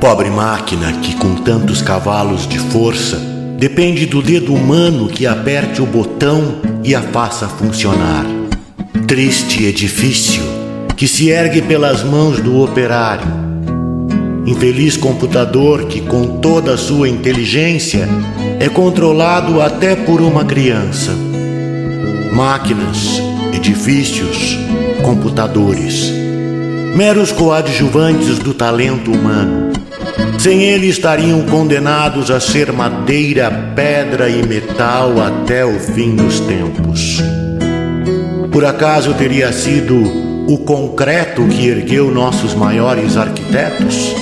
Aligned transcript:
Pobre 0.03 0.29
máquina 0.31 0.95
que, 0.95 1.15
com 1.15 1.37
tantos 1.37 1.81
cavalos 1.81 2.45
de 2.45 2.59
força, 2.59 3.17
depende 3.57 4.05
do 4.05 4.21
dedo 4.21 4.53
humano 4.53 5.07
que 5.07 5.29
aperte 5.29 5.81
o 5.81 5.87
botão 5.87 6.57
e 6.83 6.93
a 6.93 7.01
faça 7.01 7.47
funcionar. 7.47 8.27
Triste 9.07 9.63
edifício 9.63 10.43
que 10.97 11.07
se 11.07 11.29
ergue 11.29 11.63
pelas 11.63 12.03
mãos 12.03 12.41
do 12.41 12.65
operário. 12.65 13.29
Infeliz 14.45 14.97
computador 14.97 15.85
que, 15.85 16.01
com 16.01 16.41
toda 16.41 16.75
a 16.75 16.79
sua 16.79 17.09
inteligência, 17.09 18.09
é 18.59 18.69
controlado 18.69 19.63
até 19.63 19.95
por 19.95 20.21
uma 20.21 20.45
criança. 20.45 21.13
Máquinas, 22.33 23.23
edifícios, 23.55 24.59
computadores 25.05 26.11
meros 26.95 27.33
coadjuvantes 27.33 28.39
do 28.39 28.53
talento 28.53 29.11
humano. 29.11 29.72
Sem 30.39 30.63
ele 30.63 30.89
estariam 30.89 31.43
condenados 31.43 32.31
a 32.31 32.41
ser 32.41 32.73
madeira, 32.73 33.51
pedra 33.75 34.29
e 34.29 34.47
metal 34.47 35.13
até 35.21 35.65
o 35.65 35.79
fim 35.79 36.17
dos 36.17 36.41
tempos. 36.41 37.23
Por 38.51 38.65
acaso 38.65 39.15
teria 39.15 39.53
sido 39.53 40.03
o 40.47 40.59
concreto 40.59 41.47
que 41.47 41.69
ergueu 41.69 42.11
nossos 42.11 42.55
maiores 42.55 43.17
arquitetos? 43.17 44.15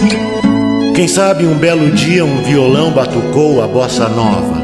Quem 0.94 1.08
sabe 1.08 1.46
um 1.46 1.54
belo 1.54 1.90
dia 1.90 2.24
um 2.24 2.42
violão 2.42 2.92
batucou 2.92 3.62
a 3.62 3.66
bossa 3.66 4.08
nova? 4.08 4.60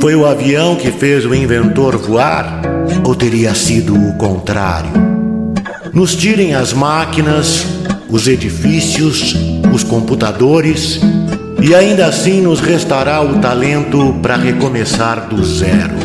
Foi 0.00 0.14
o 0.14 0.24
avião 0.24 0.76
que 0.76 0.92
fez 0.92 1.26
o 1.26 1.34
inventor 1.34 1.96
voar? 1.96 2.62
Ou 3.04 3.14
teria 3.14 3.54
sido 3.54 3.94
o 3.94 4.14
contrário? 4.16 4.92
Nos 5.92 6.14
tirem 6.14 6.54
as 6.54 6.72
máquinas, 6.72 7.66
os 8.10 8.26
edifícios, 8.26 9.34
os 9.72 9.84
computadores 9.84 11.00
e 11.60 11.74
ainda 11.74 12.06
assim 12.06 12.40
nos 12.40 12.60
restará 12.60 13.20
o 13.20 13.38
talento 13.38 14.14
para 14.22 14.36
recomeçar 14.36 15.28
do 15.28 15.44
zero. 15.44 15.96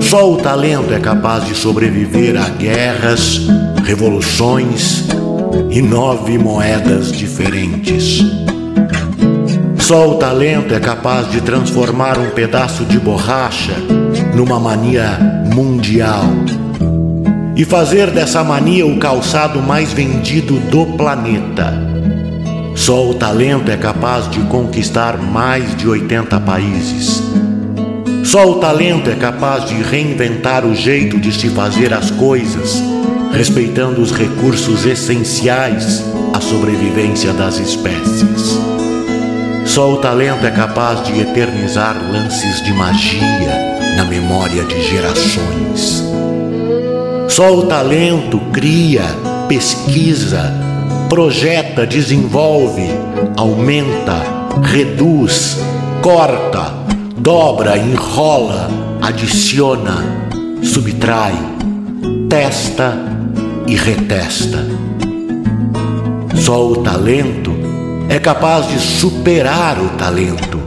Só 0.00 0.32
o 0.32 0.36
talento 0.36 0.92
é 0.92 1.00
capaz 1.00 1.46
de 1.46 1.54
sobreviver 1.54 2.36
a 2.36 2.48
guerras, 2.48 3.40
revoluções 3.84 5.04
e 5.70 5.80
nove 5.80 6.38
moedas 6.38 7.10
diferentes. 7.10 8.22
Só 9.78 10.10
o 10.10 10.14
talento 10.14 10.74
é 10.74 10.80
capaz 10.80 11.30
de 11.30 11.40
transformar 11.40 12.18
um 12.18 12.30
pedaço 12.30 12.84
de 12.84 12.98
borracha 12.98 13.74
numa 14.34 14.58
mania 14.58 15.18
mundial 15.54 16.24
e 17.56 17.64
fazer 17.64 18.10
dessa 18.10 18.44
mania 18.44 18.86
o 18.86 18.98
calçado 18.98 19.62
mais 19.62 19.90
vendido 19.90 20.60
do 20.60 20.84
planeta. 20.98 21.72
Só 22.74 23.08
o 23.08 23.14
talento 23.14 23.70
é 23.70 23.76
capaz 23.78 24.30
de 24.30 24.40
conquistar 24.40 25.16
mais 25.16 25.74
de 25.74 25.88
80 25.88 26.38
países. 26.40 27.22
Só 28.22 28.50
o 28.50 28.56
talento 28.56 29.08
é 29.08 29.14
capaz 29.14 29.64
de 29.64 29.74
reinventar 29.76 30.66
o 30.66 30.74
jeito 30.74 31.18
de 31.18 31.32
se 31.32 31.48
fazer 31.48 31.94
as 31.94 32.10
coisas, 32.10 32.82
respeitando 33.32 34.02
os 34.02 34.12
recursos 34.12 34.84
essenciais 34.84 36.04
à 36.34 36.40
sobrevivência 36.40 37.32
das 37.32 37.58
espécies. 37.58 38.60
Só 39.64 39.94
o 39.94 39.96
talento 39.96 40.44
é 40.44 40.50
capaz 40.50 41.02
de 41.04 41.18
eternizar 41.18 41.96
lances 42.12 42.62
de 42.62 42.72
magia 42.74 43.94
na 43.96 44.04
memória 44.04 44.64
de 44.64 44.82
gerações. 44.82 46.15
Só 47.36 47.54
o 47.54 47.66
talento 47.66 48.40
cria, 48.50 49.04
pesquisa, 49.46 50.54
projeta, 51.06 51.86
desenvolve, 51.86 52.88
aumenta, 53.36 54.22
reduz, 54.62 55.58
corta, 56.00 56.72
dobra, 57.18 57.76
enrola, 57.76 58.70
adiciona, 59.02 60.02
subtrai, 60.62 61.34
testa 62.30 62.96
e 63.66 63.76
retesta. 63.76 64.64
Só 66.36 66.66
o 66.66 66.76
talento 66.76 67.52
é 68.08 68.18
capaz 68.18 68.66
de 68.66 68.78
superar 68.78 69.78
o 69.78 69.90
talento. 69.98 70.58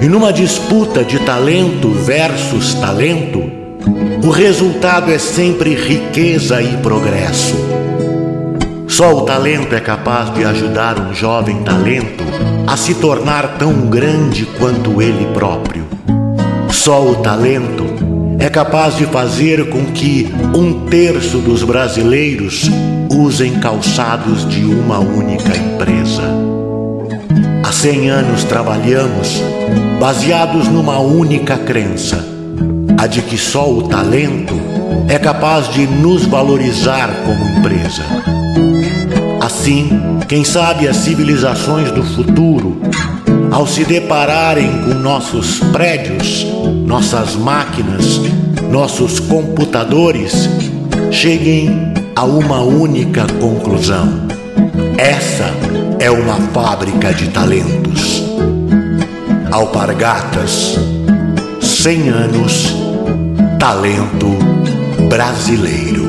E 0.00 0.06
numa 0.06 0.32
disputa 0.32 1.02
de 1.02 1.18
talento 1.18 1.90
versus 1.90 2.74
talento, 2.74 3.59
o 4.22 4.30
resultado 4.30 5.10
é 5.10 5.18
sempre 5.18 5.74
riqueza 5.74 6.60
e 6.62 6.76
progresso. 6.78 7.56
Só 8.86 9.14
o 9.14 9.22
talento 9.22 9.74
é 9.74 9.80
capaz 9.80 10.32
de 10.34 10.44
ajudar 10.44 10.98
um 10.98 11.14
jovem 11.14 11.62
talento 11.62 12.24
a 12.66 12.76
se 12.76 12.94
tornar 12.94 13.56
tão 13.58 13.88
grande 13.88 14.46
quanto 14.58 15.00
ele 15.00 15.26
próprio. 15.32 15.84
Só 16.70 17.02
o 17.02 17.16
talento 17.16 17.86
é 18.38 18.48
capaz 18.48 18.96
de 18.96 19.06
fazer 19.06 19.68
com 19.70 19.86
que 19.86 20.32
um 20.54 20.86
terço 20.86 21.38
dos 21.38 21.62
brasileiros 21.62 22.68
usem 23.10 23.58
calçados 23.60 24.48
de 24.48 24.64
uma 24.64 24.98
única 24.98 25.56
empresa. 25.56 26.22
Há 27.64 27.72
cem 27.72 28.10
anos 28.10 28.44
trabalhamos 28.44 29.40
baseados 29.98 30.68
numa 30.68 30.98
única 30.98 31.56
crença, 31.58 32.24
a 33.00 33.06
de 33.06 33.22
que 33.22 33.38
só 33.38 33.66
o 33.72 33.84
talento 33.84 34.54
é 35.08 35.18
capaz 35.18 35.70
de 35.70 35.86
nos 35.86 36.26
valorizar 36.26 37.08
como 37.24 37.58
empresa. 37.58 38.02
Assim, 39.40 39.88
quem 40.28 40.44
sabe 40.44 40.86
as 40.86 40.98
civilizações 40.98 41.90
do 41.92 42.02
futuro, 42.02 42.78
ao 43.50 43.66
se 43.66 43.86
depararem 43.86 44.82
com 44.82 44.92
nossos 44.92 45.60
prédios, 45.72 46.46
nossas 46.84 47.36
máquinas, 47.36 48.20
nossos 48.70 49.18
computadores, 49.18 50.50
cheguem 51.10 51.94
a 52.14 52.24
uma 52.24 52.60
única 52.60 53.24
conclusão: 53.40 54.28
essa 54.98 55.46
é 55.98 56.10
uma 56.10 56.36
fábrica 56.52 57.14
de 57.14 57.28
talentos. 57.28 58.22
Alpargatas, 59.50 60.78
100 61.82 62.10
anos, 62.10 62.76
talento 63.58 64.26
brasileiro. 65.08 66.04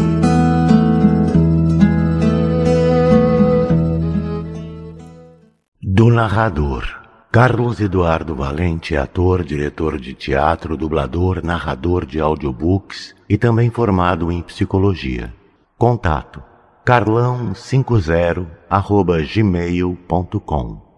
do 5.81 6.09
narrador. 6.09 6.83
Carlos 7.31 7.79
Eduardo 7.79 8.35
Valente 8.35 8.97
ator, 8.97 9.45
diretor 9.45 9.97
de 9.97 10.13
teatro, 10.13 10.75
dublador, 10.75 11.41
narrador 11.41 12.05
de 12.05 12.19
audiobooks 12.19 13.15
e 13.29 13.37
também 13.37 13.69
formado 13.69 14.29
em 14.29 14.41
psicologia. 14.41 15.33
Contato 15.77 16.43
carlão50 16.85 18.45
arroba 18.69 19.21
gmail.com 19.21 20.90